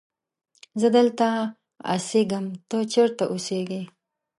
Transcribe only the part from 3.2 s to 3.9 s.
اوسیږی